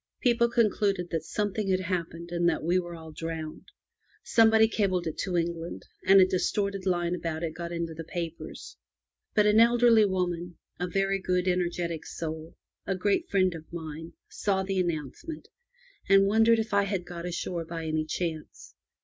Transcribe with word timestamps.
People 0.19 0.49
concluded 0.49 1.11
that 1.11 1.21
"something 1.23 1.69
had 1.69 1.81
happened, 1.81 2.31
and 2.31 2.49
that 2.49 2.63
we 2.63 2.79
were 2.79 2.95
all 2.95 3.11
drowned. 3.11 3.69
Somebody 4.23 4.67
cabled 4.67 5.05
it 5.05 5.15
to 5.19 5.37
England, 5.37 5.83
and 6.03 6.19
a 6.19 6.25
distorted 6.25 6.87
line 6.87 7.13
about 7.13 7.43
it 7.43 7.53
got 7.53 7.71
into 7.71 7.93
the 7.93 8.03
papers. 8.03 8.77
But 9.35 9.45
an 9.45 9.59
elderly 9.59 10.03
lady— 10.05 10.55
a 10.79 10.87
very 10.87 11.19
good, 11.19 11.47
energetic 11.47 12.07
soul— 12.07 12.55
a 12.87 12.95
great 12.95 13.29
friend 13.29 13.53
of 13.53 13.71
mine, 13.71 14.13
saw 14.27 14.63
the 14.63 14.79
announcement, 14.79 15.49
and 16.09 16.25
wondered 16.25 16.57
if 16.57 16.73
I 16.73 16.85
had 16.85 17.05
got 17.05 17.27
ashore 17.27 17.63
by 17.63 17.85
any 17.85 18.05
chance. 18.05 18.73